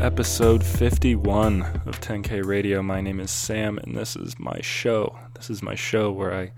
[0.00, 2.82] episode 51 of 10K Radio.
[2.82, 5.18] My name is Sam, and this is my show.
[5.34, 6.52] This is my show where I,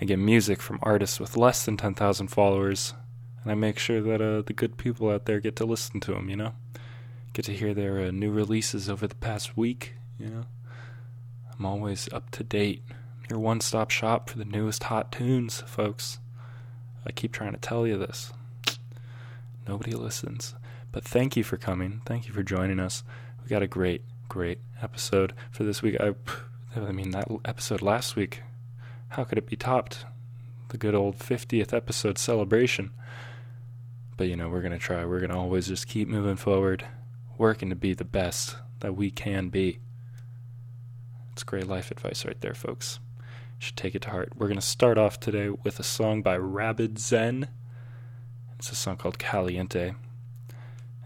[0.00, 2.94] I get music from artists with less than 10,000 followers,
[3.42, 6.12] and I make sure that uh, the good people out there get to listen to
[6.12, 6.54] them, you know?
[7.34, 10.46] Get to hear their uh, new releases over the past week, you know?
[11.52, 12.82] I'm always up to date.
[13.28, 16.18] Your one stop shop for the newest hot tunes, folks.
[17.06, 18.32] I keep trying to tell you this.
[19.68, 20.54] Nobody listens.
[20.96, 22.00] But thank you for coming.
[22.06, 23.04] Thank you for joining us.
[23.42, 25.94] We got a great, great episode for this week.
[26.00, 26.14] I,
[26.74, 28.40] I mean, that episode last week,
[29.08, 30.06] how could it be topped?
[30.70, 32.92] The good old 50th episode celebration.
[34.16, 35.04] But, you know, we're going to try.
[35.04, 36.86] We're going to always just keep moving forward,
[37.36, 39.80] working to be the best that we can be.
[41.32, 43.00] It's great life advice right there, folks.
[43.58, 44.32] Should take it to heart.
[44.34, 47.48] We're going to start off today with a song by Rabid Zen.
[48.58, 49.92] It's a song called Caliente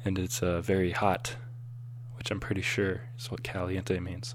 [0.05, 1.37] and it's uh, very hot,
[2.17, 4.35] which I'm pretty sure is what caliente means.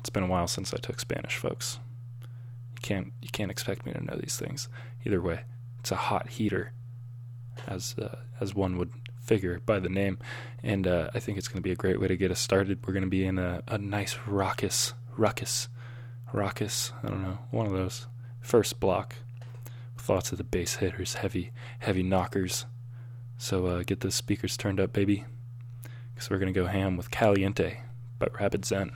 [0.00, 1.78] It's been a while since I took Spanish, folks.
[2.22, 4.68] You can't you can't expect me to know these things.
[5.04, 5.40] Either way,
[5.80, 6.72] it's a hot heater,
[7.66, 10.18] as uh, as one would figure by the name,
[10.62, 12.86] and uh, I think it's going to be a great way to get us started.
[12.86, 15.68] We're going to be in a, a nice raucous, ruckus,
[16.32, 16.92] raucous.
[17.02, 18.06] I don't know, one of those
[18.40, 19.16] first block
[19.96, 22.64] with lots of the bass hitters, heavy, heavy knockers.
[23.38, 25.24] So uh, get those speakers turned up, baby,
[26.12, 27.80] because we're going to go ham with Caliente
[28.18, 28.90] by Rabid Zen.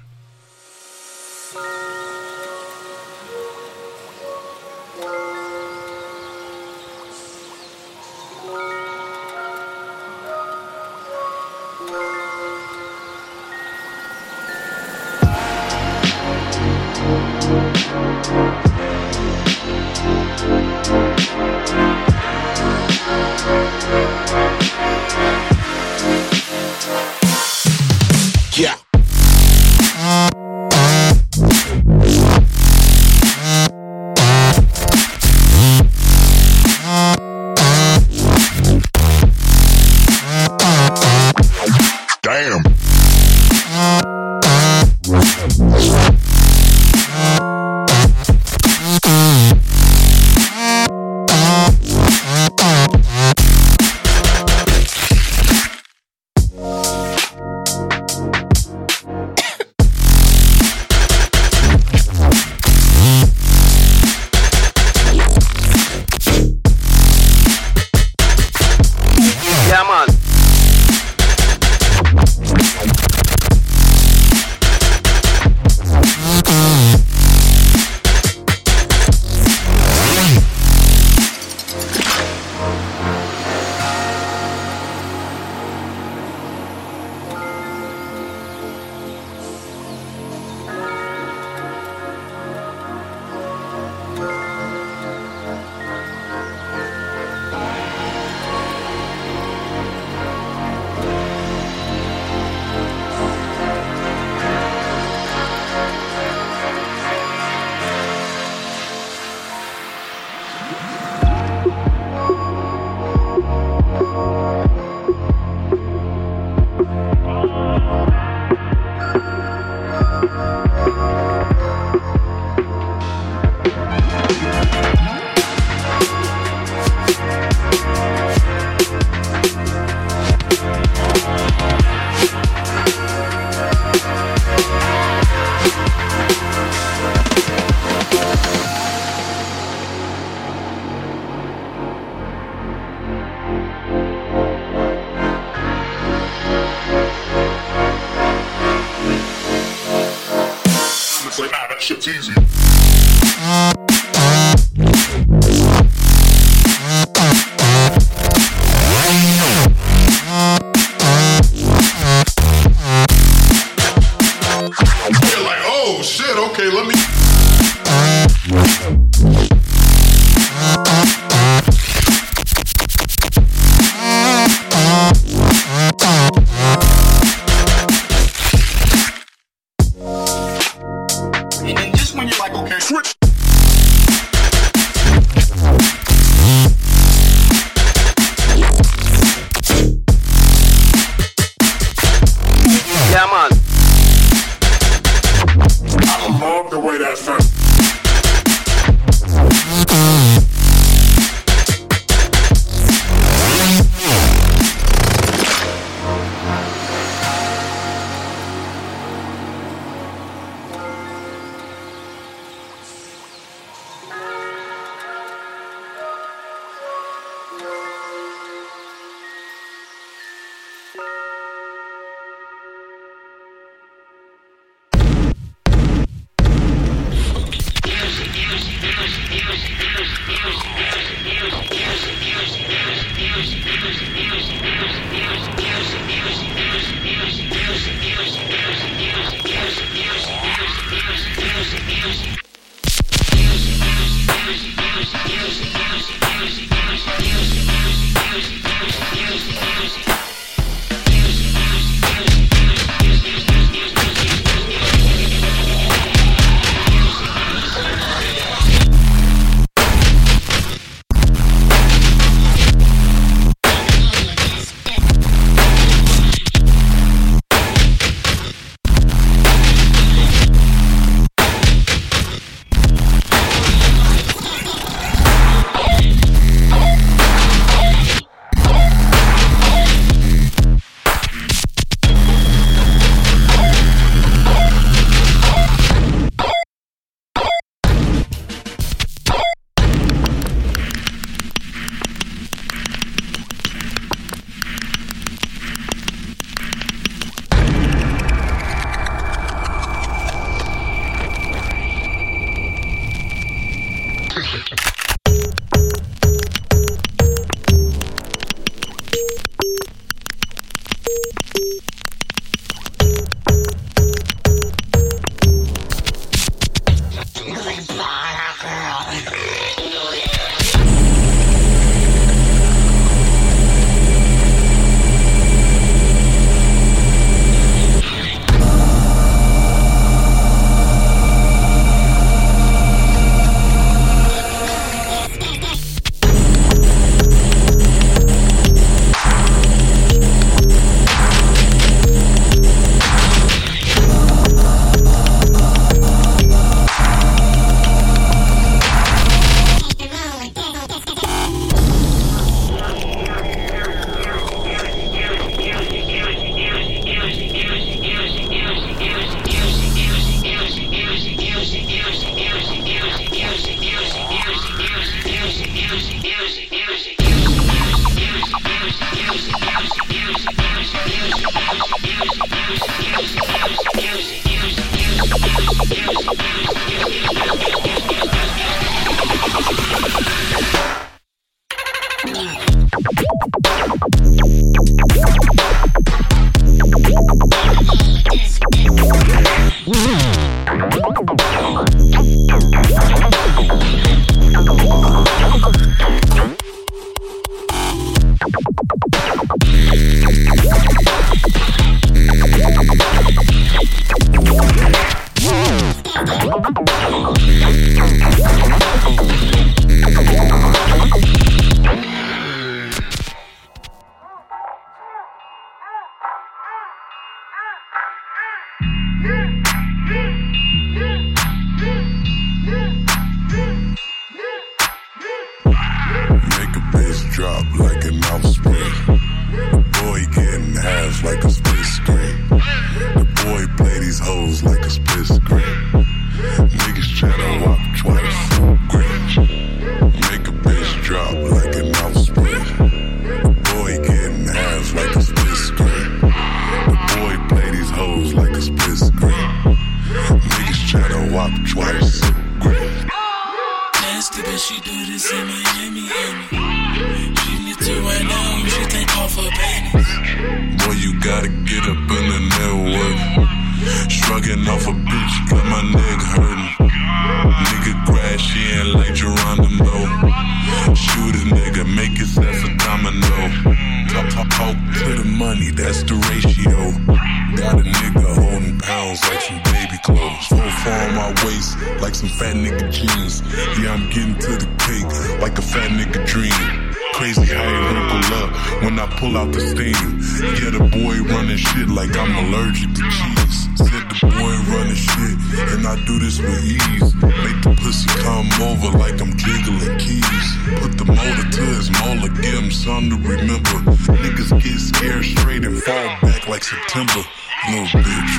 [489.22, 490.18] pull out the steam.
[490.58, 493.58] Yeah, the boy running shit like I'm allergic to cheese.
[493.78, 495.38] Said the boy running shit,
[495.70, 497.14] and I do this with ease.
[497.22, 500.48] Make the pussy come over like I'm jiggling keys.
[500.82, 503.78] Put the motor to his molar, give him something to remember.
[504.26, 507.22] Niggas get scared straight and fall back like September.
[507.70, 508.34] Little bitch,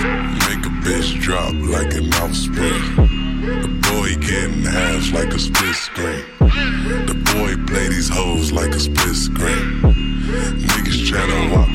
[0.51, 2.83] make a bitch drop like an off spring.
[3.63, 6.25] The boy getting ass like a split screen.
[7.07, 9.92] The boy play these hoes like a split screen
[11.13, 11.72] shadow.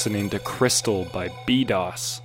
[0.00, 2.22] Listening to Crystal by BDOS.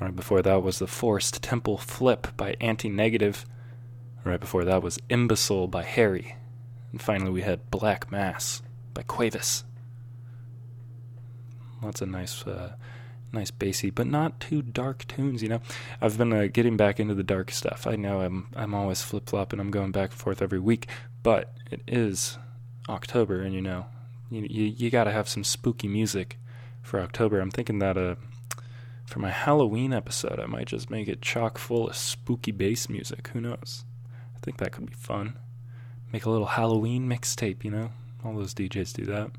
[0.00, 3.44] Right before that was The Forced Temple Flip by Anti Negative.
[4.22, 6.36] Right before that was Imbecile by Harry.
[6.92, 8.62] And finally we had Black Mass
[8.94, 9.64] by Quavis.
[11.82, 12.74] Lots of nice, uh,
[13.32, 15.42] nice bassy, but not too dark tunes.
[15.42, 15.60] You know,
[16.00, 17.84] I've been uh, getting back into the dark stuff.
[17.84, 19.58] I know I'm I'm always flip flopping.
[19.58, 20.86] I'm going back and forth every week,
[21.24, 22.38] but it is
[22.88, 23.86] October, and you know,
[24.30, 26.38] you you, you got to have some spooky music
[26.82, 27.40] for October.
[27.40, 28.16] I'm thinking that uh,
[29.06, 33.28] for my Halloween episode, I might just make it chock full of spooky bass music.
[33.28, 33.84] Who knows?
[34.36, 35.38] I think that could be fun.
[36.12, 37.90] Make a little Halloween mixtape, you know?
[38.24, 39.30] All those DJs do that.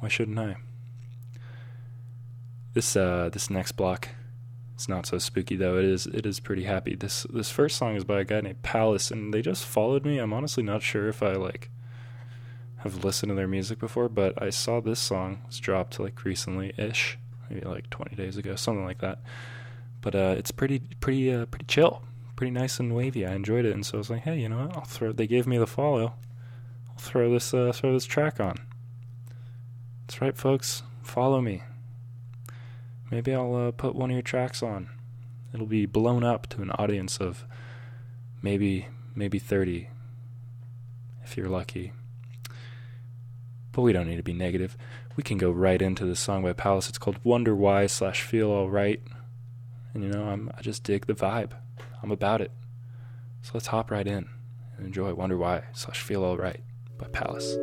[0.00, 0.56] Why shouldn't I?
[2.74, 4.08] This uh this next block
[4.76, 5.78] it's not so spooky though.
[5.78, 6.94] It is it is pretty happy.
[6.94, 10.18] This this first song is by a guy named Palace and they just followed me.
[10.18, 11.70] I'm honestly not sure if I like
[12.86, 16.72] have listened to their music before, but I saw this song was dropped like recently
[16.76, 17.18] ish,
[17.48, 19.20] maybe like 20 days ago, something like that.
[20.00, 22.02] But uh, it's pretty pretty uh, pretty chill,
[22.36, 23.26] pretty nice and wavy.
[23.26, 24.76] I enjoyed it, and so I was like, hey, you know what?
[24.76, 25.12] I'll throw.
[25.12, 26.14] They gave me the follow.
[26.90, 28.56] I'll throw this uh, throw this track on.
[30.06, 30.82] That's right, folks.
[31.02, 31.62] Follow me.
[33.10, 34.88] Maybe I'll uh, put one of your tracks on.
[35.52, 37.44] It'll be blown up to an audience of
[38.42, 39.88] maybe maybe 30
[41.24, 41.92] if you're lucky.
[43.76, 44.74] But we don't need to be negative.
[45.16, 46.88] We can go right into the song by Palace.
[46.88, 49.02] It's called Wonder Why slash Feel Alright.
[49.92, 51.50] And you know, I'm I just dig the vibe.
[52.02, 52.52] I'm about it.
[53.42, 54.30] So let's hop right in
[54.78, 56.62] and enjoy Wonder Why slash Feel Alright
[56.96, 57.54] by Palace.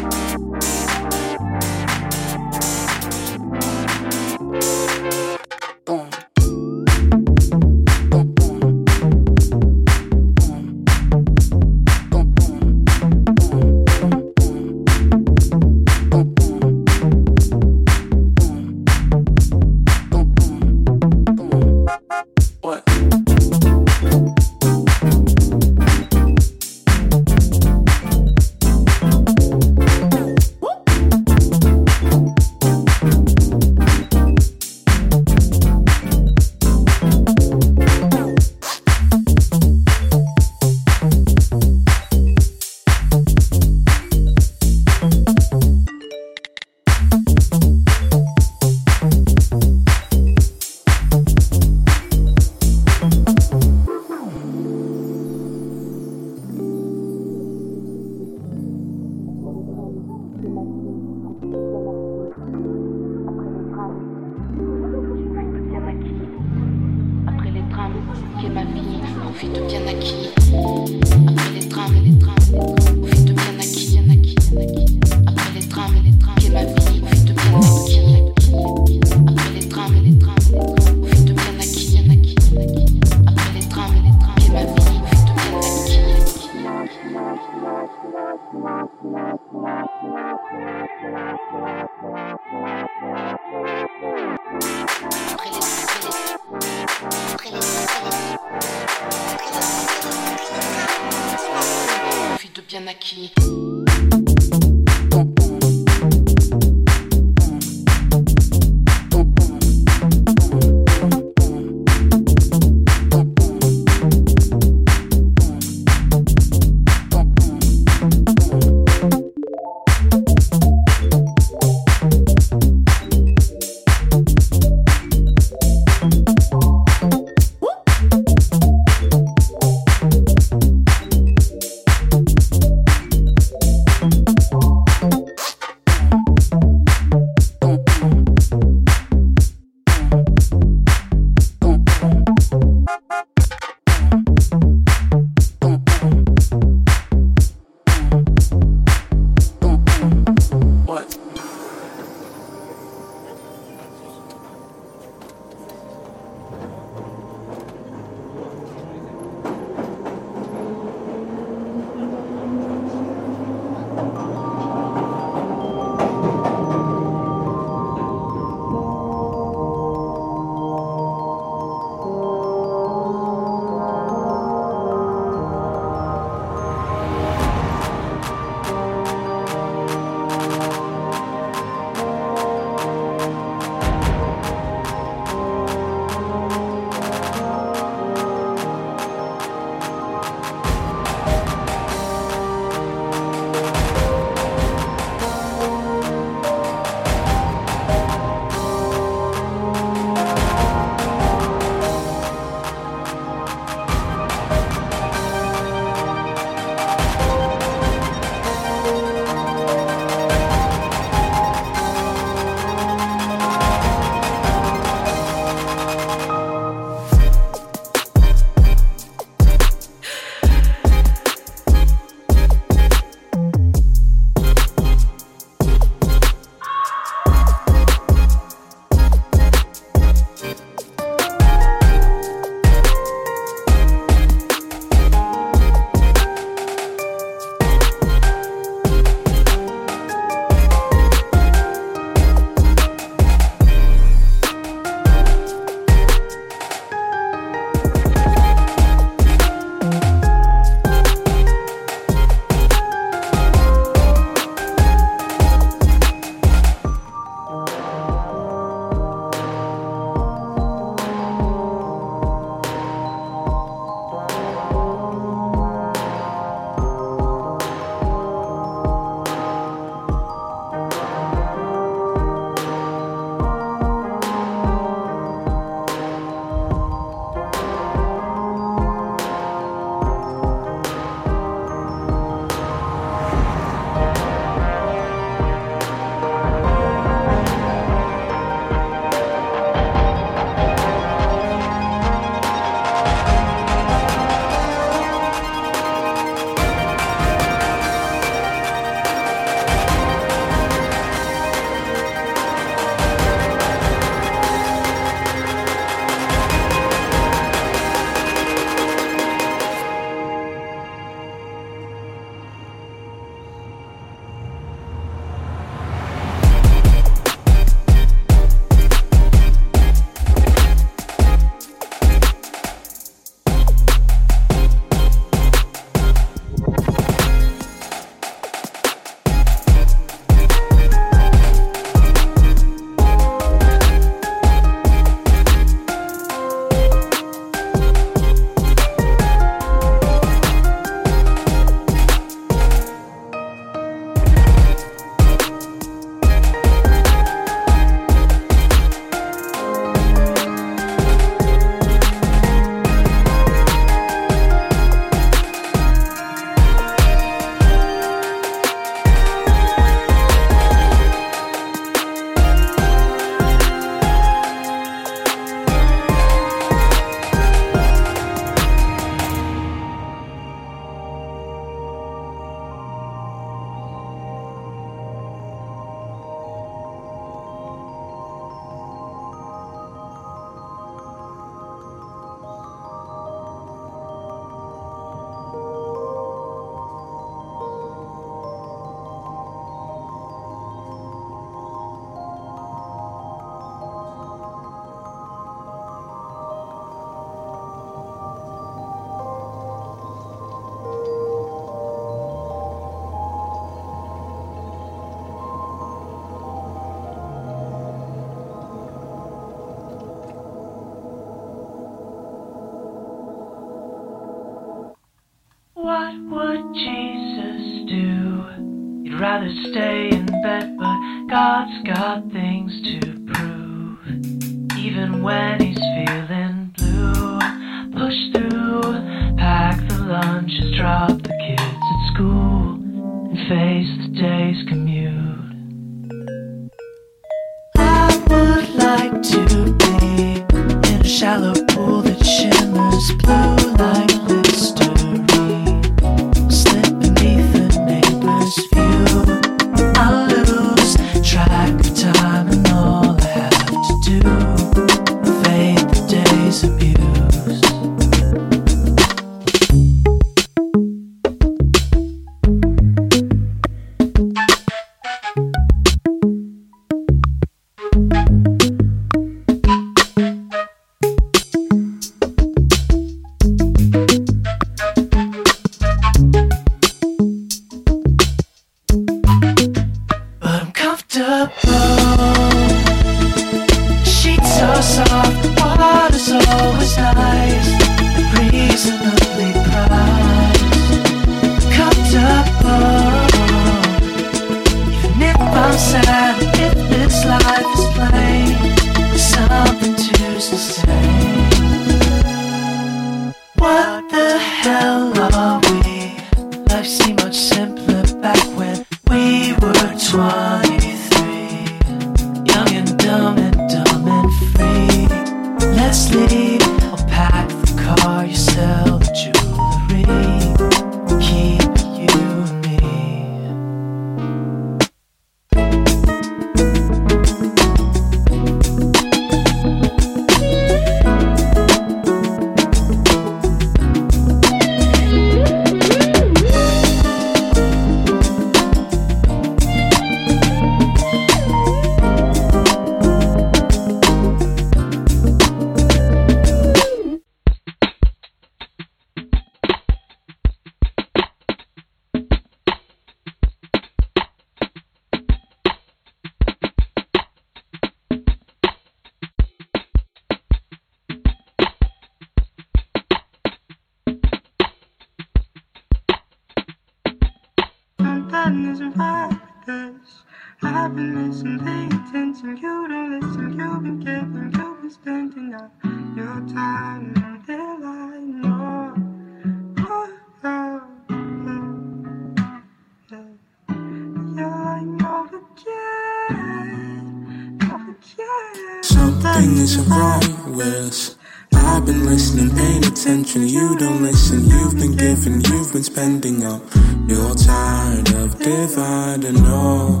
[593.54, 594.50] You don't listen.
[594.50, 596.60] You've been giving, you've been spending up.
[597.06, 599.40] You're tired of dividing.
[599.44, 600.00] No,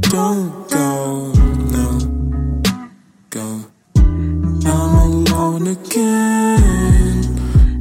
[0.00, 1.32] don't go,
[1.76, 1.86] no,
[3.30, 3.64] go.
[3.94, 7.22] I'm alone again,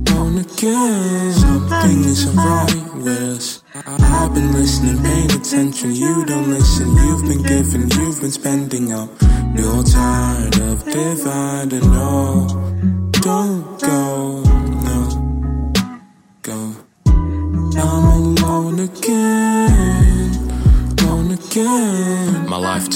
[0.10, 1.34] alone again.
[1.34, 5.96] Something isn't right with I've been listening, paying attention.
[5.96, 6.88] You don't listen.
[6.96, 9.10] You've been giving, you've been spending up.
[9.56, 11.92] You're tired of dividing.
[11.92, 12.48] No,
[13.24, 13.69] don't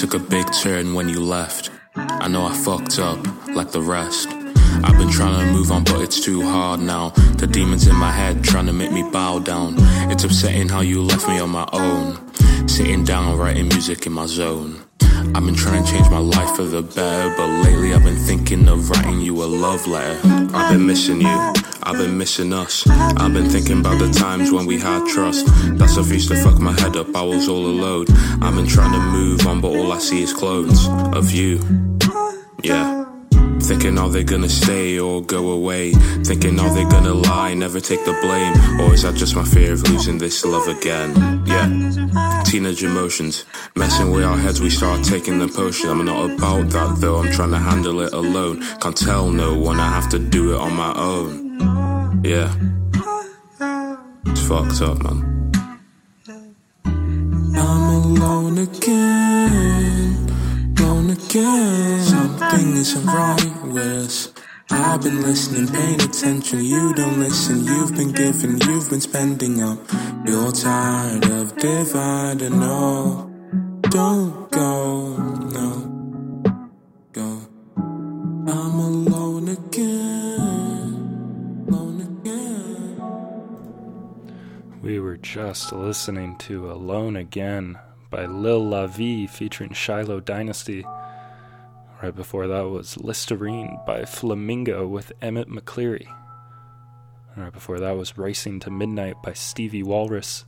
[0.04, 1.70] took a big turn when you left.
[1.96, 3.26] I know I fucked up
[3.56, 4.28] like the rest.
[4.84, 7.12] I've been trying to move on, but it's too hard now.
[7.38, 9.76] The demons in my head trying to make me bow down.
[10.12, 12.23] It's upsetting how you left me on my own.
[12.68, 14.84] Sitting down, writing music in my zone.
[15.36, 18.68] I've been trying to change my life for the better, but lately I've been thinking
[18.68, 20.20] of writing you a love letter.
[20.54, 22.88] I've been missing you, I've been missing us.
[22.88, 25.46] I've been thinking about the times when we had trust.
[25.78, 28.06] That's stuff used to fuck my head up, I was all alone.
[28.42, 30.88] I've been trying to move on, but all I see is clones
[31.18, 31.60] of you.
[32.62, 33.06] Yeah.
[33.60, 35.94] Thinking are they gonna stay or go away?
[36.24, 38.82] Thinking are they gonna lie, never take the blame?
[38.82, 41.44] Or is that just my fear of losing this love again?
[41.46, 42.03] Yeah.
[42.46, 43.46] Teenage emotions.
[43.76, 45.90] Messing with our heads, we start taking the potion.
[45.90, 48.62] I'm not about that though, I'm trying to handle it alone.
[48.80, 52.22] Can't tell no one, I have to do it on my own.
[52.24, 52.54] Yeah.
[54.28, 55.52] It's fucked up, man.
[56.86, 60.30] I'm alone again,
[60.78, 62.02] alone again.
[62.04, 64.43] Something isn't right with.
[64.70, 66.64] I've been listening, paying attention.
[66.64, 67.66] You don't listen.
[67.66, 69.80] You've been giving, you've been spending up.
[70.26, 72.60] You're tired of dividing.
[72.60, 73.30] No,
[73.90, 76.42] don't go, no,
[77.12, 77.42] go.
[77.76, 80.94] I'm alone again,
[81.68, 83.02] alone again.
[84.82, 87.78] We were just listening to Alone Again
[88.10, 90.86] by Lil La Vie featuring Shiloh Dynasty.
[92.04, 96.06] Right before that was Listerine by Flamingo with Emmett McCleary.
[97.38, 100.44] right before that was Racing to Midnight by Stevie Walrus.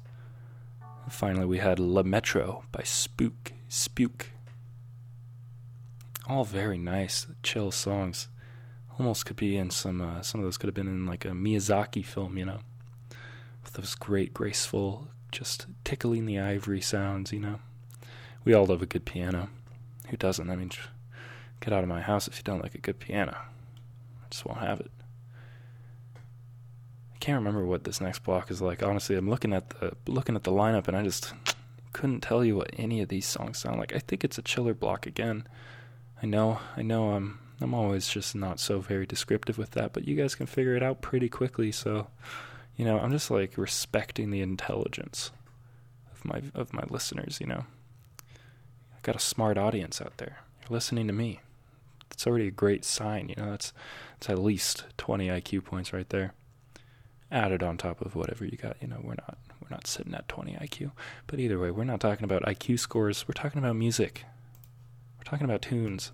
[1.06, 3.54] And finally, we had La Metro by Spook.
[3.70, 4.32] Spook.
[6.28, 8.28] All very nice, chill songs.
[9.00, 11.30] Almost could be in some, uh, some of those could have been in like a
[11.30, 12.60] Miyazaki film, you know?
[13.64, 17.60] With those great, graceful, just tickling the ivory sounds, you know?
[18.44, 19.48] We all love a good piano.
[20.10, 20.50] Who doesn't?
[20.50, 20.70] I mean,
[21.60, 23.36] get out of my house if you don't like a good piano.
[23.36, 24.92] I just won't have it.
[27.14, 28.84] I can't remember what this next block is like.
[28.84, 31.34] Honestly, I'm looking at the looking at the lineup and I just
[31.94, 33.96] couldn't tell you what any of these songs sound like.
[33.96, 35.48] I think it's a chiller block again.
[36.22, 40.08] I know, I know I'm I'm always just not so very descriptive with that, but
[40.08, 42.08] you guys can figure it out pretty quickly, so
[42.76, 45.32] you know, I'm just like respecting the intelligence
[46.12, 47.66] of my of my listeners, you know.
[48.94, 50.40] I've got a smart audience out there.
[50.62, 51.40] You're listening to me.
[52.16, 53.52] It's already a great sign, you know.
[53.52, 53.74] That's
[54.18, 56.34] it's at least 20 IQ points right there.
[57.32, 60.28] Added on top of whatever you got, you know, we're not we're not sitting at
[60.28, 60.92] 20 IQ.
[61.28, 63.28] But either way, we're not talking about IQ scores.
[63.28, 64.26] We're talking about music.
[65.18, 66.12] We're talking about tunes.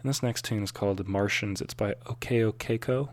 [0.00, 1.60] And this next tune is called Martians.
[1.60, 3.10] It's by Okeo Keiko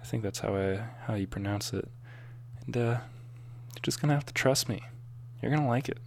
[0.00, 1.88] I think that's how I how you pronounce it.
[2.66, 4.82] And uh, you're just gonna have to trust me.
[5.40, 5.98] You're gonna like it.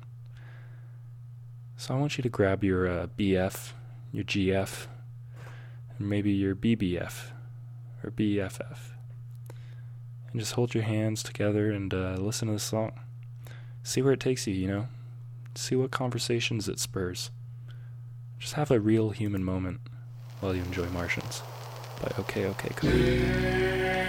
[1.77, 3.71] So I want you to grab your uh, BF,
[4.13, 4.85] your GF,
[5.97, 7.31] and maybe your BBF
[8.03, 8.77] or BFF,
[10.31, 12.93] and just hold your hands together and uh, listen to the song.
[13.81, 14.53] See where it takes you.
[14.53, 14.87] You know,
[15.55, 17.31] see what conversations it spurs.
[18.39, 19.81] Just have a real human moment
[20.39, 21.41] while you enjoy Martians
[22.01, 24.02] by OK OK Cody.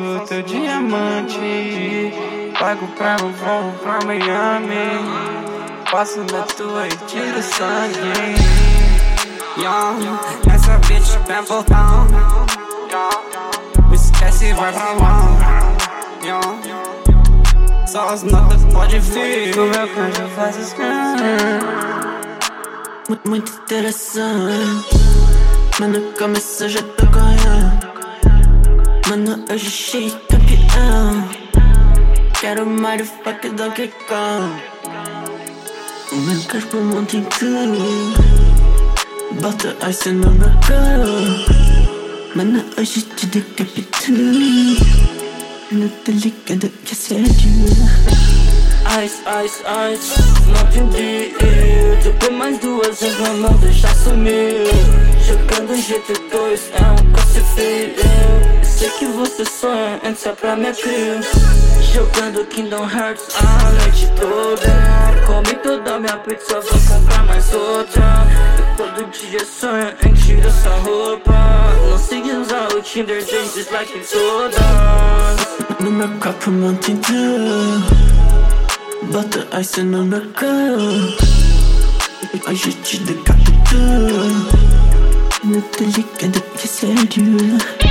[0.00, 2.12] O teu diamante.
[2.58, 5.04] Pago pra um voo pra Miami.
[5.90, 8.34] Passo na tua e tiro sangue.
[9.56, 10.18] Young,
[10.52, 12.06] essa bitch é botão.
[13.92, 15.76] Esquece, vai pra lá
[16.22, 19.58] Young, Só as notas pode vir.
[19.58, 21.16] O meu canjo faz scan
[23.08, 24.98] Muito, muito interessante.
[25.80, 27.27] Mano, começou já tô ganhando
[29.08, 31.28] Mano, hoje cheio campeão
[32.38, 34.52] Quero Mario fuck Donkey Kong
[36.12, 37.78] O meu corpo monta em tudo
[39.40, 44.12] Bota ice no meu corpo Mano, hoje te decapito
[45.72, 47.24] Não tô ligado que é sério.
[49.04, 49.62] Ice, ice,
[49.94, 51.34] ice, não entendi
[52.02, 54.66] Depois mais duas vezes não, não deixar sumir.
[55.26, 58.47] Jogando GT2 é um crucifixo
[58.78, 61.20] Sei que você sonha, entra pra minha cria
[61.92, 65.26] Jogando Kingdom Hearts a noite toda.
[65.26, 68.24] Come toda minha pizza, vou comprar mais outra.
[68.56, 71.34] E todo dia sonho em tirar essa roupa.
[71.90, 75.58] Não sei usar o Tinder, just like it's todas.
[75.80, 77.82] No meu copo em tudo
[79.12, 81.16] Bota ice no meu corpo
[82.48, 83.76] Hoje te decapito
[85.44, 87.87] Não tô ligado que é sério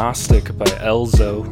[0.00, 1.44] Agnostic by Elzo.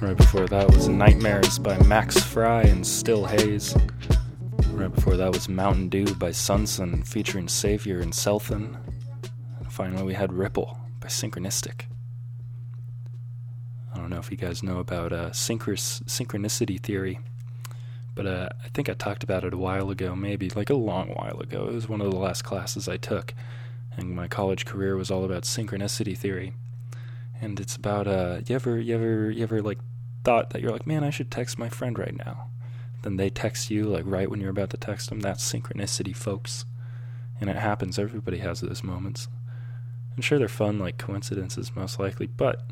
[0.00, 3.76] Right before that was Nightmares by Max Fry and Still Haze.
[4.68, 8.78] Right before that was Mountain Dew by Sunson featuring Savior and Selthin.
[9.58, 11.82] And finally we had Ripple by Synchronistic.
[13.92, 17.20] I don't know if you guys know about uh, synchronicity theory,
[18.14, 21.10] but uh, I think I talked about it a while ago, maybe like a long
[21.10, 21.68] while ago.
[21.68, 23.34] It was one of the last classes I took
[23.98, 26.54] and my college career was all about synchronicity theory.
[27.40, 29.78] And it's about uh you ever you ever you ever like
[30.24, 32.50] thought that you're like, man, I should text my friend right now.
[33.02, 35.20] Then they text you like right when you're about to text them.
[35.20, 36.66] That's synchronicity, folks.
[37.40, 37.98] And it happens.
[37.98, 39.28] Everybody has those moments.
[40.14, 42.26] I'm sure they're fun, like coincidences, most likely.
[42.26, 42.62] But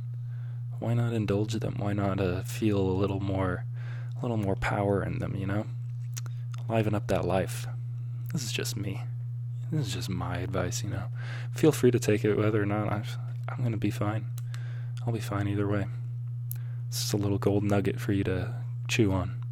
[0.78, 1.76] why not indulge them?
[1.78, 3.64] Why not uh, feel a little more,
[4.18, 5.34] a little more power in them?
[5.34, 5.66] You know,
[6.68, 7.66] liven up that life.
[8.34, 9.00] This is just me.
[9.72, 11.04] This is just my advice, you know.
[11.54, 13.04] Feel free to take it whether or not I'm,
[13.48, 14.26] I'm going to be fine.
[15.08, 15.86] I'll be fine either way.
[16.88, 18.54] It's just a little gold nugget for you to
[18.88, 19.42] chew on.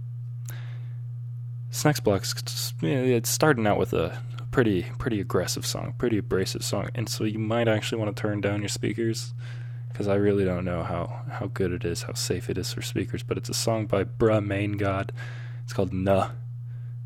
[1.70, 2.34] This next block's
[2.82, 7.38] it's starting out with a pretty pretty aggressive song, pretty abrasive song, and so you
[7.38, 9.32] might actually want to turn down your speakers
[9.88, 12.82] because I really don't know how how good it is, how safe it is for
[12.82, 13.22] speakers.
[13.22, 15.10] But it's a song by Bruh Main God.
[15.64, 16.32] It's called Nuh.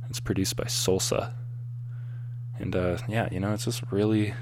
[0.08, 1.34] It's produced by Solsa.
[2.58, 4.34] And uh, yeah, you know, it's just really,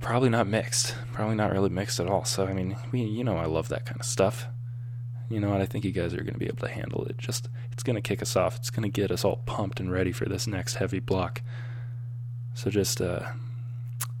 [0.00, 2.24] probably not mixed, probably not really mixed at all.
[2.24, 4.46] So I mean, we, you know, I love that kind of stuff.
[5.28, 5.60] You know what?
[5.60, 7.16] I think you guys are going to be able to handle it.
[7.16, 8.56] Just, it's going to kick us off.
[8.56, 11.40] It's going to get us all pumped and ready for this next heavy block.
[12.54, 13.28] So just uh,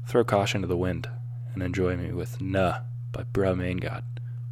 [0.06, 1.08] throw caution to the wind
[1.52, 2.80] and enjoy me with "Nah"
[3.10, 4.04] by Bruh Main God,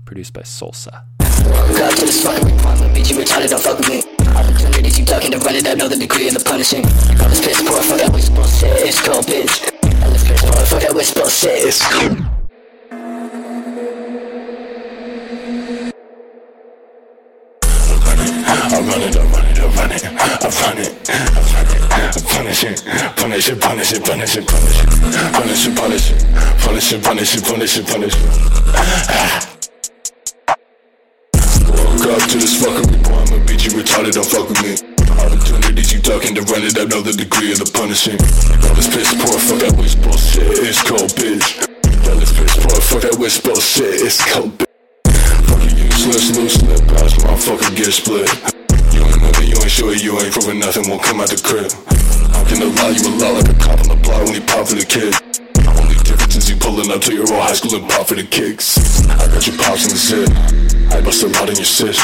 [0.05, 1.05] produced by Solsa.
[1.21, 2.05] To
[5.31, 6.83] to run it, I know the degree of the punishing.
[6.83, 9.78] Poor, fuck that was bullshit, it's cold, bitch.
[18.01, 18.37] Run it,
[18.73, 20.93] I run it, I run it, I run it, I run it,
[21.91, 22.85] I punish it,
[23.17, 24.97] punish it, punish it, punish it, punish it,
[25.33, 26.25] punish it, punish it,
[26.63, 28.23] punish it, punish it, punish it, punish it.
[28.75, 29.55] Ah.
[31.69, 34.98] Woke up to this fucking requirement, bitch, you retarded, don't fuck with me.
[36.09, 38.17] You talking to run it up, know the degree of the punishing.
[38.17, 41.69] All this piss poor, fuck that wish bullshit, it's cold, bitch.
[42.09, 44.73] All this piss poor, fuck that wish bullshit, it's cold, bitch.
[45.45, 48.25] Fuck you, you slip, slip, slip, pass, motherfucker get split.
[48.97, 51.69] You ain't nothing, you ain't sure, you ain't proving nothing, won't come out the crib.
[52.33, 54.41] How can I lie, you a lie like a cop on the block when he
[54.41, 55.13] pop for the kid.
[55.77, 58.25] Only difference is you pulling up to your old high school and pop for the
[58.25, 58.81] kicks.
[59.13, 60.33] I got your pops in the zip,
[60.89, 62.01] I bust a lot in your sis.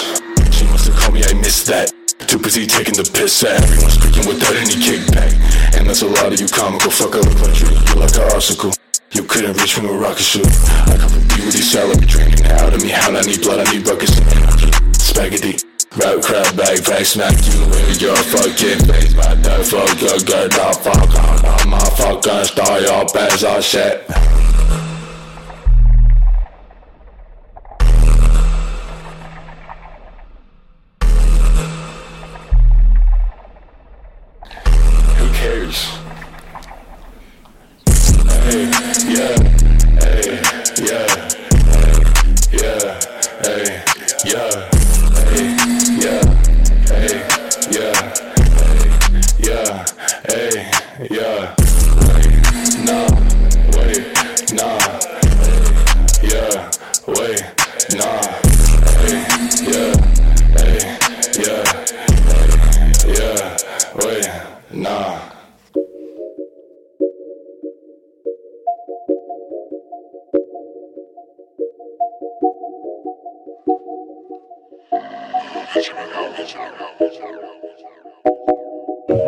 [0.52, 2.03] She must have called me, I missed that.
[2.26, 5.30] Too busy taking the piss at everyone speaking without any kickback.
[5.78, 8.26] And that's a lot of you comical, fuck, I look like you, you like an
[8.34, 8.72] obstacle.
[9.12, 10.46] You couldn't reach from a rocket ship.
[10.90, 12.90] I come from beauty salad, draining out of me.
[12.90, 14.70] How I need blood, I need energy.
[14.98, 15.54] Spaghetti,
[15.94, 19.14] rap crab backpack, smack you in your fucking face.
[19.14, 24.02] My dad fuck your girl, dog fuck on, my fucking star, your best all shit.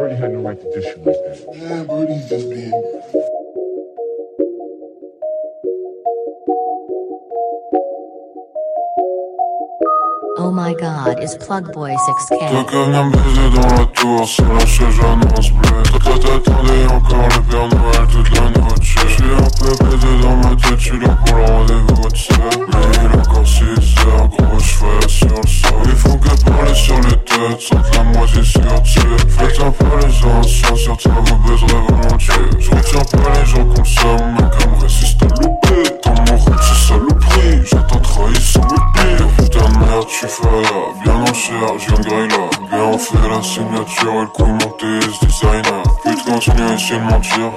[0.06, 1.38] Birdie had no right to dish you like that.
[1.52, 2.70] Yeah, Birdie's just being.
[10.38, 12.38] Oh my god, is Plugboy 6K?
[12.38, 15.82] Quelqu'un vient baiser dans la tour, c'est la chez j'annonce bleu.
[15.82, 21.18] T'attendais encore le Père Noël toute la un peu baisé dans ma tête, j'suis là
[21.26, 22.32] pour le rendez-vous, tu sais.
[22.68, 23.62] Mais il est encore 6
[24.06, 25.72] heures, gros sur le sol.
[25.84, 29.05] Ils font que parler sur les têtes, sans la moitié sur tuer.
[30.88, 32.34] Anciens, certains vous baiserez volontiers.
[32.58, 35.82] J'retiens pas les gens consomment, mais comme résiste à louper.
[36.04, 39.28] Dans mon rap, c'est saloperie, j'attends trahison le pire.
[39.36, 42.36] Putain de merde, j'suis fada, bien en chair, j'viens de là.
[42.70, 45.82] Bien on fait la signature et le coup monté, ce designer.
[46.04, 47.52] Pute continue à essayer de mentir,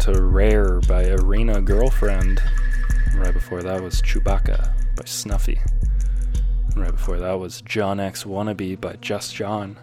[0.00, 2.42] to Rare by Arena Girlfriend.
[3.16, 5.60] Right before that was Chewbacca by Snuffy.
[6.74, 9.76] Right before that was John X Wannabe by Just John.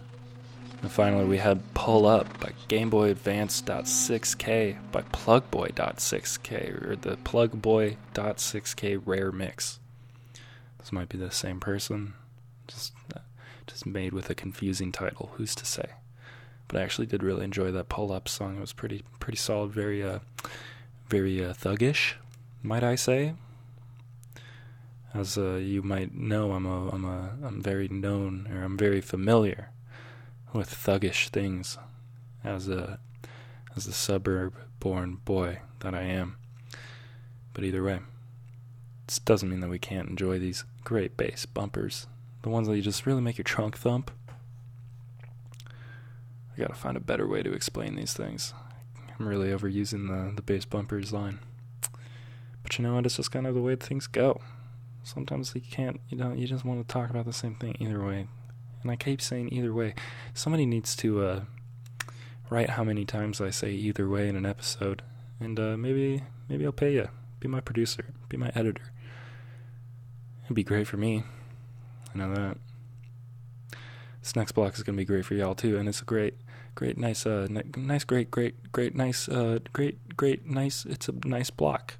[0.81, 9.01] And finally we had Pull Up by Game Boy Advance.6K by Plugboy.6K or the Plugboy.6K
[9.05, 9.79] Rare Mix.
[10.79, 12.15] This might be the same person,
[12.67, 13.19] just uh,
[13.67, 15.29] just made with a confusing title.
[15.35, 15.91] Who's to say?
[16.67, 18.57] But I actually did really enjoy that pull up song.
[18.57, 20.19] It was pretty pretty solid, very uh
[21.09, 22.13] very uh, thuggish,
[22.61, 23.33] might I say.
[25.13, 29.01] As uh, you might know, I'm a I'm a I'm very known or I'm very
[29.01, 29.69] familiar
[30.53, 31.77] with thuggish things
[32.43, 32.99] as a
[33.75, 36.37] as the suburb born boy that I am.
[37.53, 37.99] But either way,
[39.07, 42.07] this doesn't mean that we can't enjoy these great bass bumpers.
[42.43, 44.11] The ones that you just really make your trunk thump.
[46.57, 48.53] I gotta find a better way to explain these things.
[49.19, 51.39] I'm really overusing the, the bass bumpers line.
[52.63, 53.05] But you know what?
[53.05, 54.41] It's just kind of the way things go.
[55.03, 58.03] Sometimes you can't, you know, you just want to talk about the same thing either
[58.03, 58.27] way.
[58.81, 59.93] And I keep saying either way.
[60.33, 61.41] Somebody needs to uh,
[62.49, 65.03] write how many times I say either way in an episode.
[65.39, 67.09] And uh, maybe, maybe I'll pay you.
[67.39, 68.05] Be my producer.
[68.29, 68.91] Be my editor.
[70.45, 71.23] It'd be great for me.
[72.13, 72.57] I know that.
[74.21, 76.35] This next block is gonna be great for y'all too, and it's a great,
[76.77, 80.85] great, nice, uh, ni- nice, great, great, great, nice, uh, great, great, nice.
[80.85, 81.95] It's a nice block.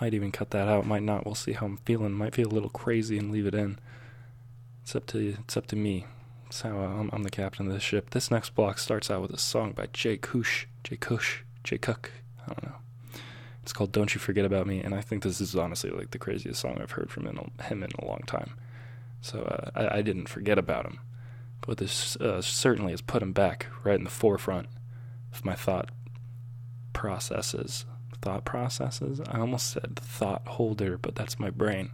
[0.00, 0.84] Might even cut that out.
[0.84, 1.24] Might not.
[1.24, 2.12] We'll see how I'm feeling.
[2.12, 3.78] Might feel a little crazy and leave it in.
[4.82, 6.06] It's up to it's up to me.
[6.48, 8.10] It's how uh, I'm, I'm the captain of this ship.
[8.10, 12.10] This next block starts out with a song by Jay Kush, Jay Kush, Jay Cook.
[12.44, 12.78] I don't know.
[13.62, 16.18] It's called "Don't You Forget About Me," and I think this is honestly like the
[16.18, 18.54] craziest song I've heard from him in a, him in a long time.
[19.20, 20.98] So uh, I, I didn't forget about him,
[21.66, 24.68] but this uh, certainly has put him back right in the forefront
[25.32, 25.90] of my thought
[26.92, 27.86] processes.
[28.20, 29.20] Thought processes?
[29.26, 31.90] I almost said thought holder, but that's my brain.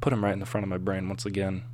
[0.00, 1.64] Put him right in the front of my brain once again.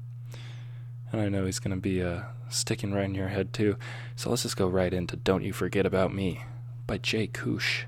[1.12, 3.76] And I know he's going to be uh, sticking right in your head too.
[4.16, 6.42] So let's just go right into Don't You Forget About Me
[6.86, 7.84] by Jay Kush.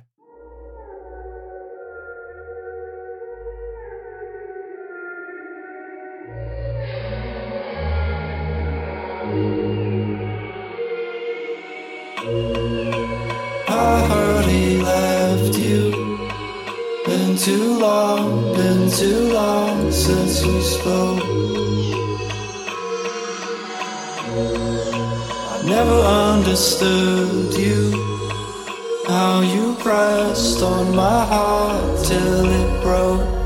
[17.39, 21.23] Too long, been too long since we spoke.
[25.53, 26.01] I never
[26.35, 27.93] understood you.
[29.07, 33.38] How you pressed on my heart till it broke.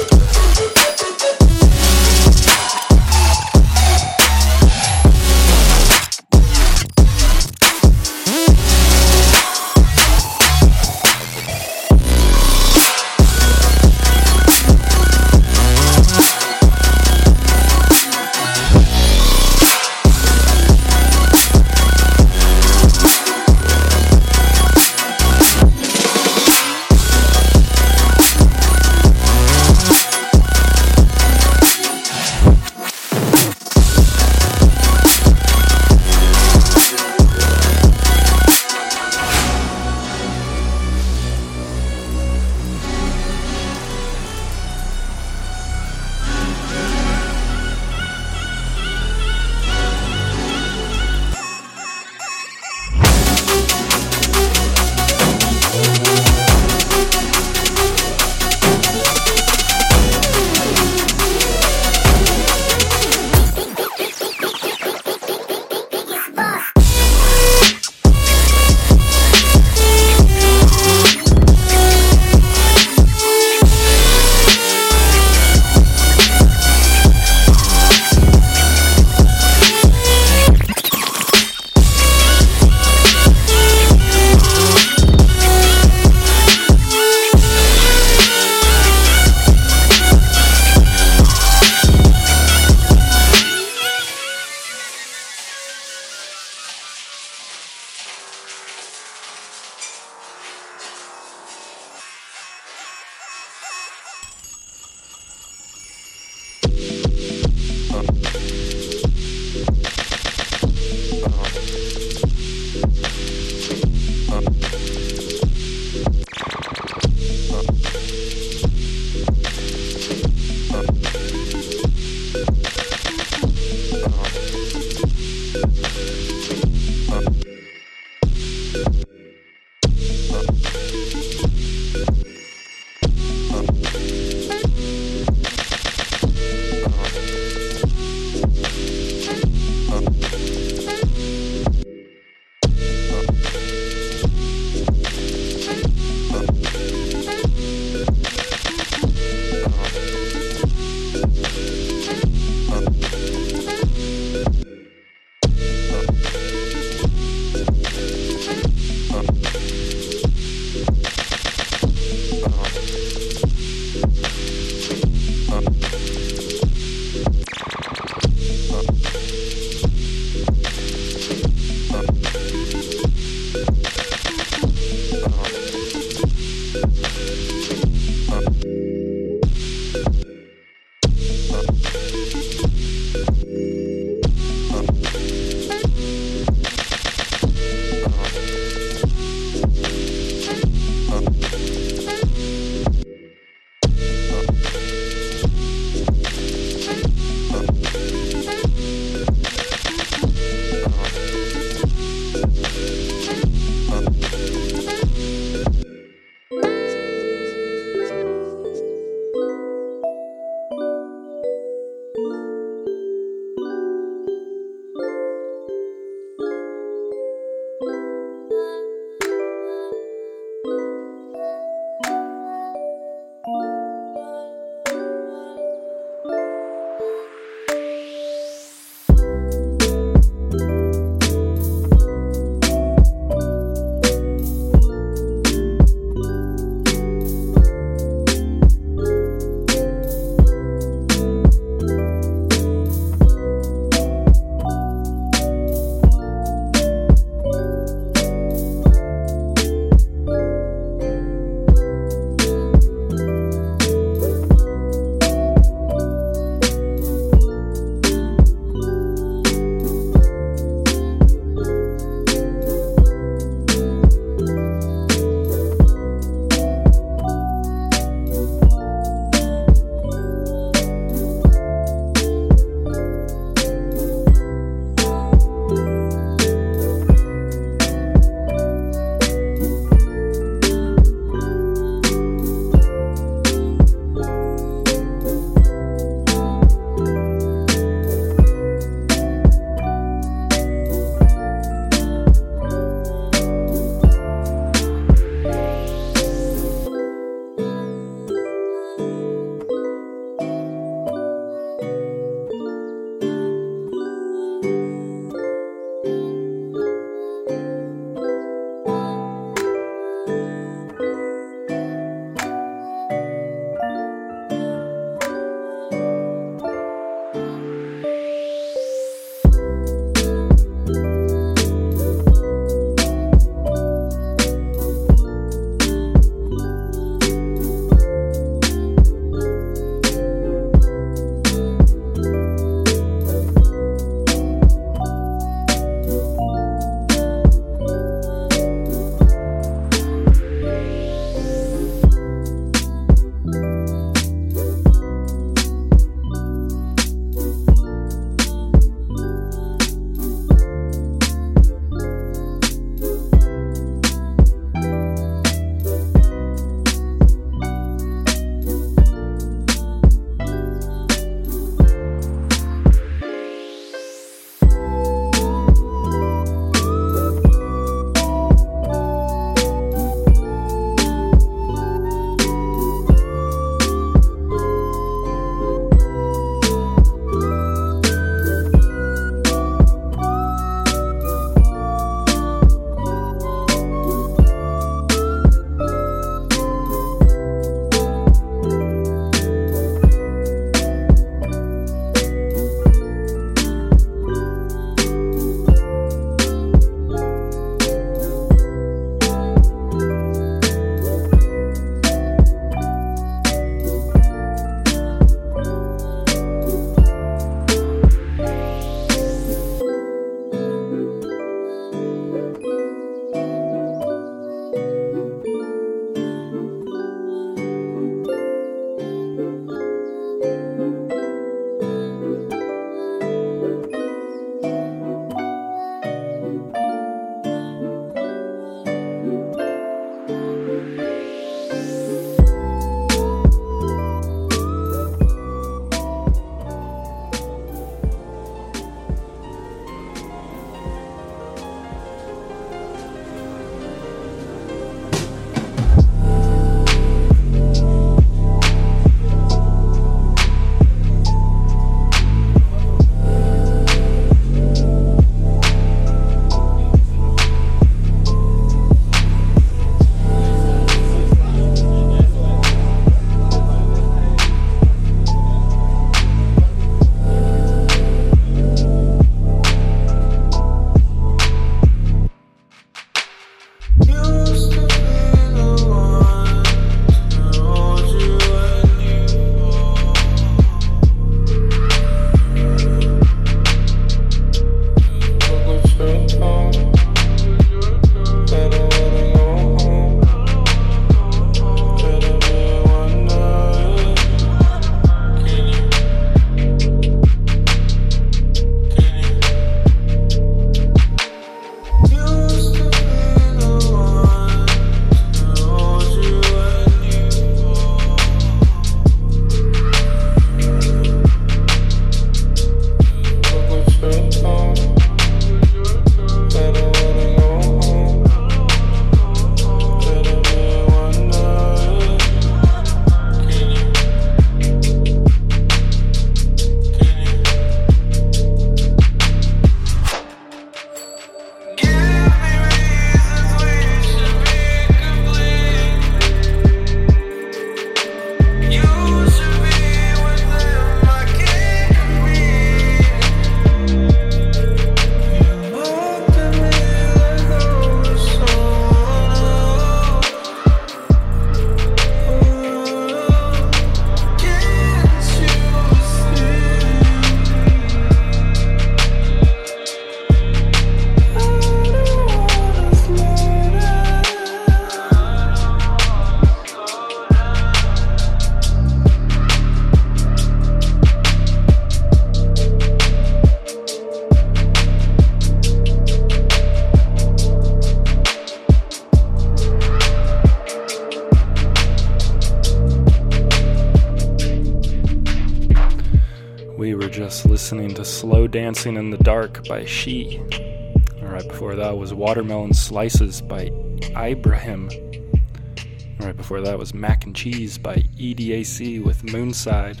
[587.66, 590.36] Listening to Slow Dancing in the Dark by She.
[590.36, 593.72] And right before that was Watermelon Slices by
[594.16, 594.88] Ibrahim.
[594.88, 600.00] And right before that was Mac and Cheese by EDAC with Moonside.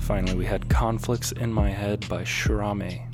[0.00, 3.08] Finally, we had Conflicts in My Head by Shrame.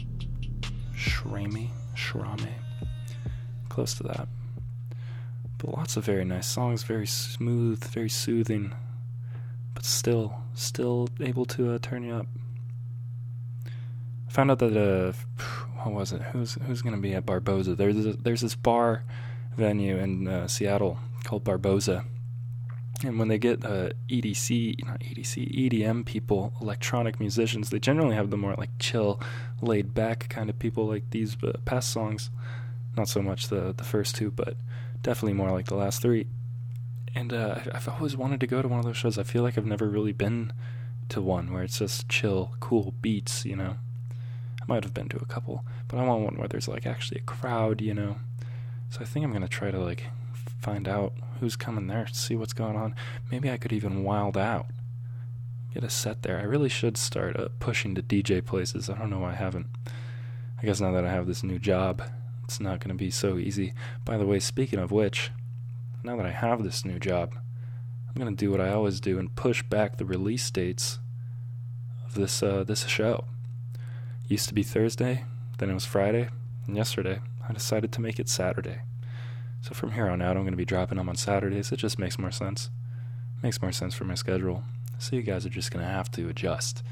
[0.97, 1.71] Shrame?
[1.95, 2.55] Shrame?
[3.69, 4.27] Close to that.
[5.59, 8.75] But lots of very nice songs, very smooth, very soothing,
[9.75, 12.27] but still, still able to uh, turn you up.
[14.37, 15.13] I found out that uh,
[15.83, 16.21] what was it?
[16.21, 17.75] Who's who's gonna be at Barboza?
[17.75, 19.03] There's a, there's this bar
[19.57, 22.05] venue in uh, Seattle called Barboza,
[23.03, 28.29] and when they get uh, EDC, not EDC, EDM people, electronic musicians, they generally have
[28.29, 29.19] the more like chill,
[29.63, 32.29] laid back kind of people like these uh, past songs.
[32.95, 34.59] Not so much the the first two, but
[35.01, 36.27] definitely more like the last three.
[37.15, 39.17] And uh, I've always wanted to go to one of those shows.
[39.17, 40.53] I feel like I've never really been
[41.09, 43.77] to one where it's just chill, cool beats, you know.
[44.67, 47.25] Might have been to a couple, but I want one where there's like actually a
[47.25, 48.17] crowd, you know.
[48.91, 50.05] So I think I'm gonna try to like
[50.61, 52.95] find out who's coming there, see what's going on.
[53.31, 54.67] Maybe I could even wild out,
[55.73, 56.39] get a set there.
[56.39, 58.91] I really should start uh, pushing to DJ places.
[58.91, 59.67] I don't know why I haven't.
[60.61, 62.03] I guess now that I have this new job,
[62.45, 63.75] it's not to be so easy.
[64.05, 65.31] By the way, speaking of which,
[66.03, 67.35] now that I have this new job,
[68.09, 70.99] I'm to do what I always do and push back the release dates
[72.07, 73.27] of this uh, this show.
[74.29, 75.25] Used to be Thursday,
[75.59, 76.31] then it was Friday,
[76.67, 78.81] and yesterday I decided to make it Saturday.
[79.61, 81.71] So from here on out, I'm going to be dropping them on Saturdays.
[81.71, 82.71] It just makes more sense.
[83.41, 84.65] Makes more sense for my schedule.
[84.99, 86.83] So you guys are just going to have to adjust.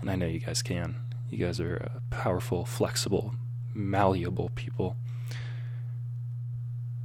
[0.00, 0.96] And I know you guys can.
[1.30, 3.34] You guys are uh, powerful, flexible,
[3.72, 4.96] malleable people.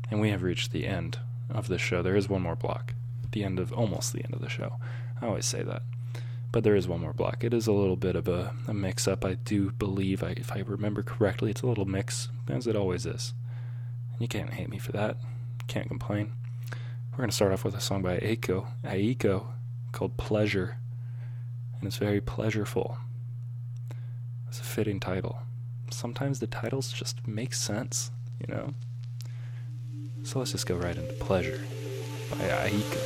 [0.10, 1.20] And we have reached the end
[1.50, 2.02] of the show.
[2.02, 2.96] There is one more block.
[3.32, 4.78] The end of almost the end of the show.
[5.22, 5.84] I always say that.
[6.54, 7.44] But there is one more block.
[7.44, 9.26] It is a little bit of a, a mix up.
[9.26, 13.06] I do believe, I, if I remember correctly, it's a little mix, as it always
[13.06, 13.34] is.
[14.14, 15.18] And you can't hate me for that.
[15.68, 16.32] Can't complain.
[17.12, 19.48] We're going to start off with a song by Aiko, Aiko
[19.92, 20.78] called Pleasure.
[21.78, 22.98] And it's very pleasureful.
[24.48, 25.40] It's a fitting title
[25.94, 28.74] sometimes the titles just make sense, you know?
[30.24, 31.62] So let's just go right into Pleasure
[32.32, 33.00] by Aika.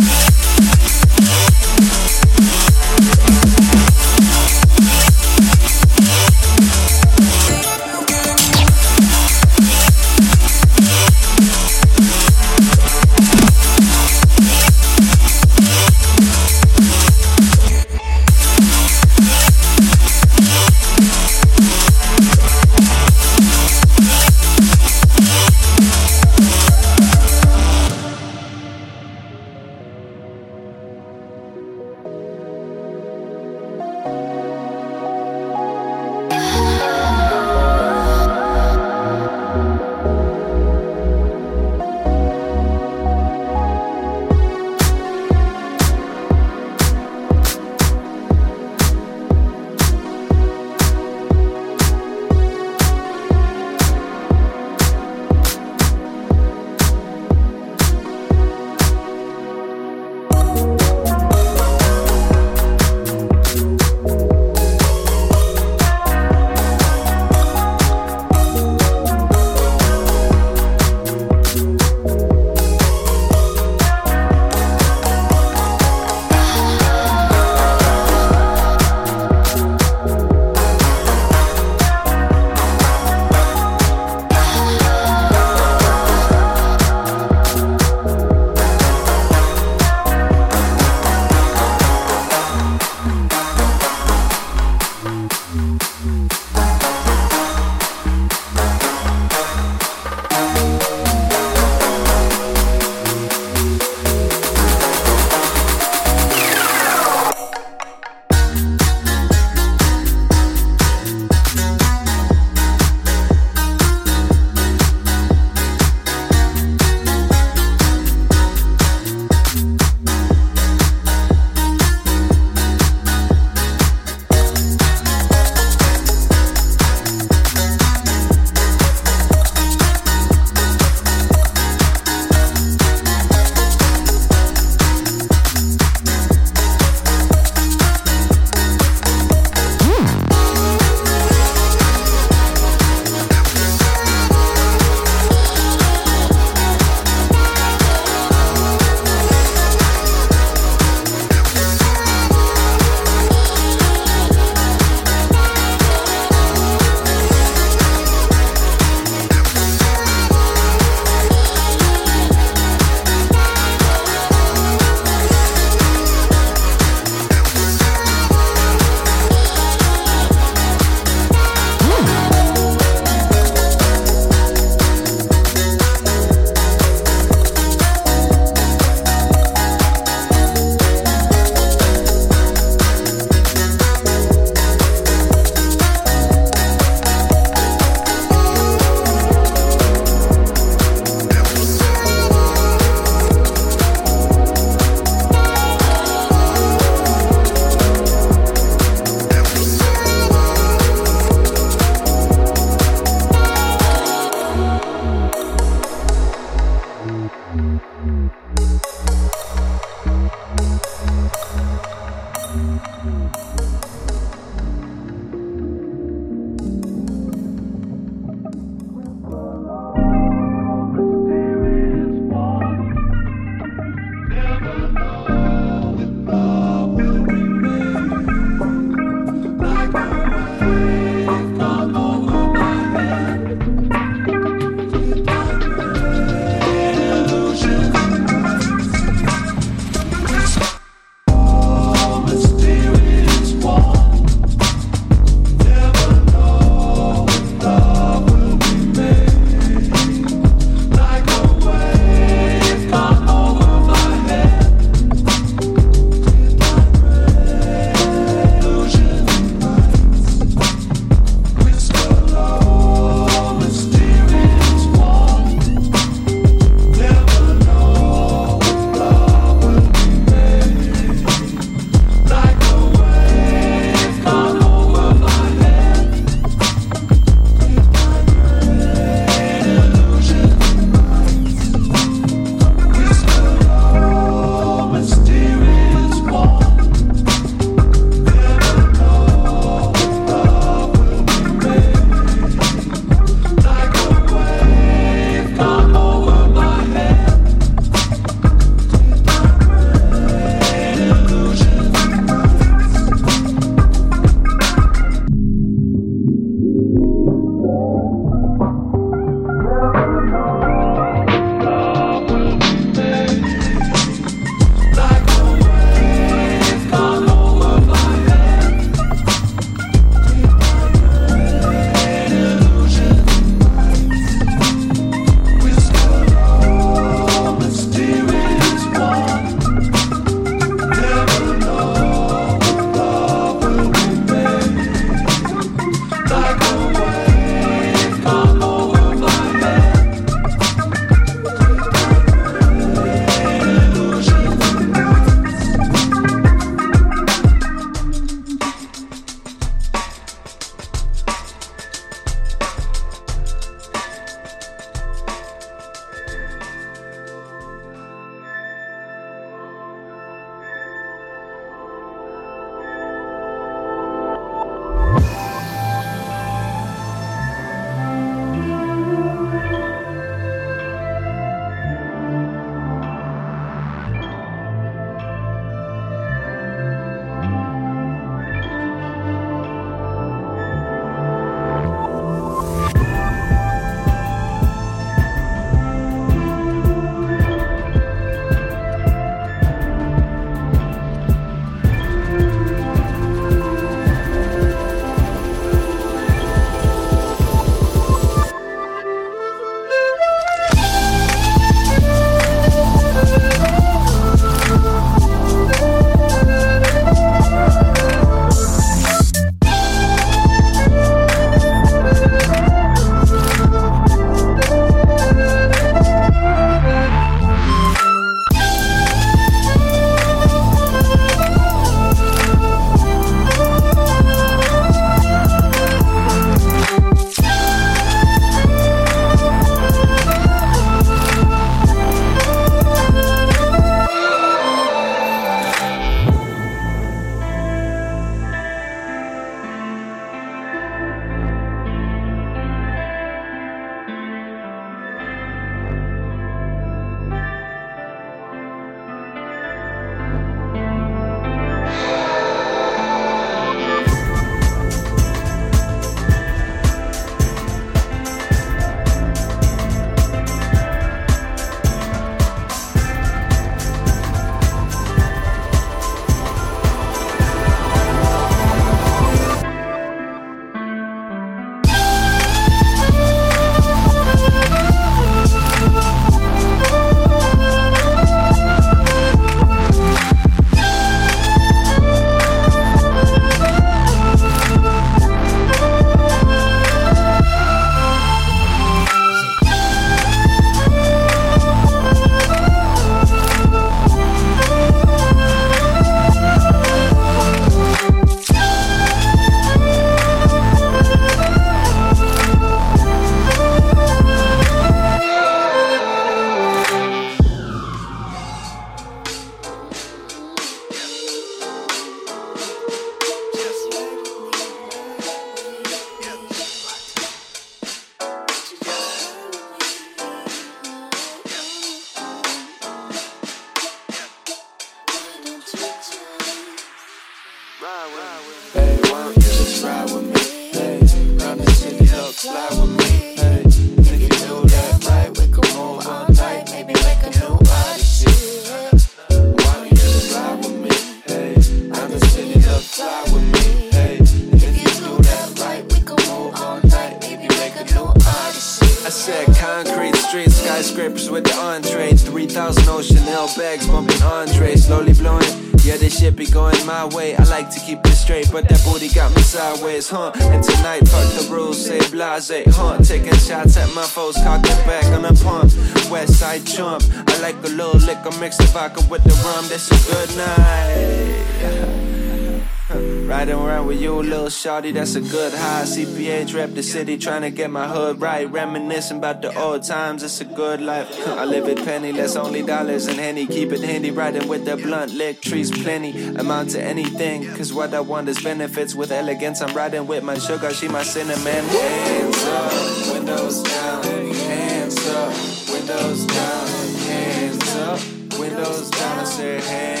[574.61, 575.83] Shawty, that's a good high.
[575.83, 578.49] CPH rep the city, trying to get my hood right.
[578.51, 581.09] Reminiscing about the old times, it's a good life.
[581.27, 583.47] I live it penniless, only dollars and henny.
[583.47, 586.11] Keep it handy, riding with the blunt, lick trees plenty.
[586.35, 588.93] Amount to anything, cause what I want is benefits.
[588.93, 591.65] With elegance, I'm riding with my sugar, she my cinnamon.
[591.65, 595.33] Hands up, windows down, hands up,
[595.73, 596.67] windows down,
[597.09, 597.99] hands up,
[598.39, 599.19] windows down.
[599.19, 600.00] I said hands.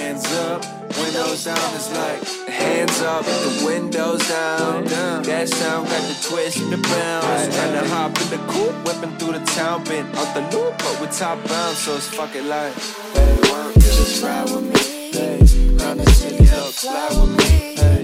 [1.11, 4.85] Windows down is like hands up, the windows down.
[4.85, 7.53] That sound got the twist, in the bounce.
[7.53, 11.01] Trying to hop in the coupe, whipping through the town, been out the loop, but
[11.01, 12.73] with top bound, so it's fucking like,
[13.11, 15.11] hey, why don't you just ride with me?
[15.11, 15.39] Hey,
[15.83, 17.75] round the city, look, fly with me.
[17.75, 18.00] Hey,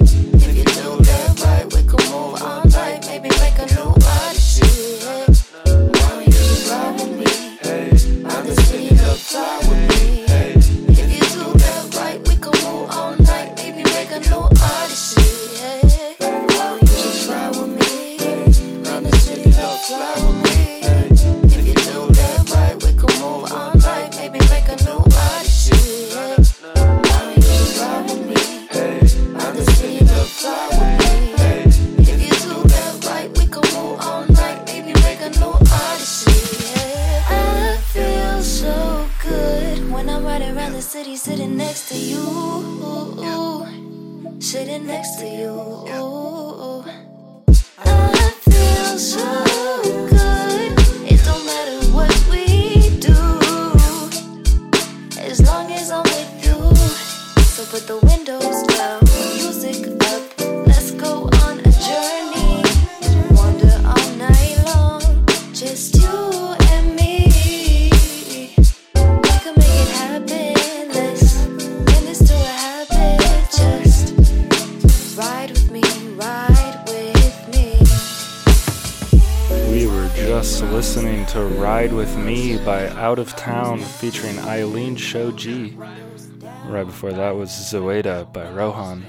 [79.71, 85.77] We were just listening to Ride With Me by Out of Town featuring Eileen Shoji.
[86.65, 89.05] Right before that was Zoeda by Rohan.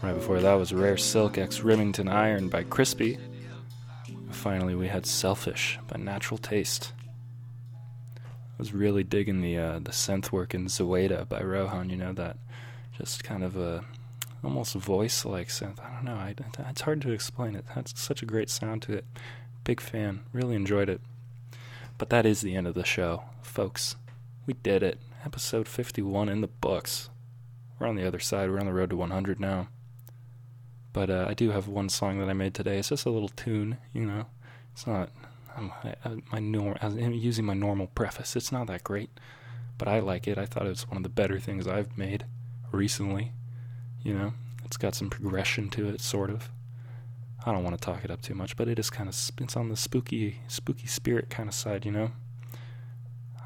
[0.00, 3.18] Right before that was Rare Silk X Remington Iron by Crispy.
[4.30, 6.92] Finally, we had Selfish by Natural Taste.
[8.16, 8.20] I
[8.58, 11.90] was really digging the uh, the synth work in Zoeda by Rohan.
[11.90, 12.38] You know that
[12.96, 13.84] just kind of a
[14.44, 15.80] almost voice like synth.
[15.80, 16.14] I don't know.
[16.14, 16.34] I,
[16.70, 17.64] it's hard to explain it.
[17.74, 19.04] That's such a great sound to it.
[19.64, 20.20] Big fan.
[20.32, 21.00] Really enjoyed it.
[21.98, 23.96] But that is the end of the show, folks.
[24.46, 24.98] We did it.
[25.24, 27.08] Episode 51 in the books.
[27.78, 28.50] We're on the other side.
[28.50, 29.68] We're on the road to 100 now.
[30.92, 32.78] But uh, I do have one song that I made today.
[32.78, 34.26] It's just a little tune, you know.
[34.72, 35.10] It's not
[35.56, 35.94] I'm, I,
[36.32, 36.76] my norm.
[36.80, 38.36] I'm using my normal preface.
[38.36, 39.10] It's not that great,
[39.78, 40.38] but I like it.
[40.38, 42.24] I thought it was one of the better things I've made
[42.72, 43.32] recently.
[44.02, 44.32] You know,
[44.64, 46.50] it's got some progression to it, sort of.
[47.46, 49.56] I don't want to talk it up too much, but it is kind of it's
[49.56, 51.84] on the spooky, spooky spirit kind of side.
[51.84, 52.12] You know.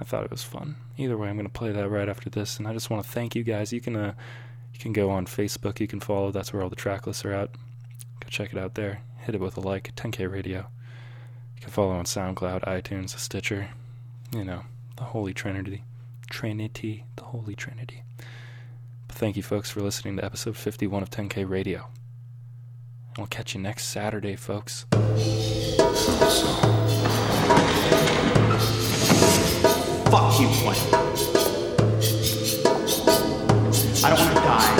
[0.00, 0.76] I thought it was fun.
[0.96, 3.10] Either way, I'm going to play that right after this, and I just want to
[3.10, 3.72] thank you guys.
[3.72, 4.14] You can uh,
[4.72, 5.80] you can go on Facebook.
[5.80, 6.30] You can follow.
[6.30, 7.52] That's where all the track lists are at.
[8.20, 9.02] Go check it out there.
[9.18, 9.94] Hit it with a like.
[9.96, 10.68] 10K Radio.
[11.56, 13.70] You can follow on SoundCloud, iTunes, Stitcher.
[14.32, 14.62] You know,
[14.96, 15.82] the Holy Trinity.
[16.30, 18.02] Trinity, the Holy Trinity.
[19.08, 21.88] But thank you, folks, for listening to episode 51 of 10K Radio.
[23.18, 24.86] I'll catch you next Saturday, folks.
[30.08, 30.78] Fuck you, Quinn.
[34.04, 34.70] I don't want to die.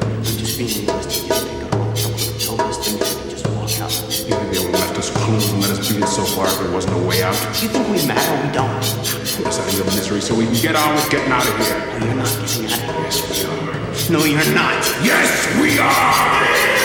[0.00, 1.26] I'm just being realistic.
[1.26, 1.90] You think I'm wrong.
[1.90, 3.90] I want to kill this thing and just walk out.
[3.90, 6.46] You think they would have left us clues and let us beat it so far
[6.46, 7.34] if there wasn't a way out?
[7.60, 8.46] You think we matter?
[8.46, 8.78] We don't.
[8.78, 11.56] Put us out of your misery so we can get on with getting out of
[11.58, 11.98] here.
[11.98, 13.02] No, you're not getting out of here.
[13.02, 14.18] Yes, we are.
[14.18, 14.86] No, you're not.
[15.02, 16.77] Yes, we are!